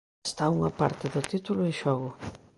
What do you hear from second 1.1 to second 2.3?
do título en xogo.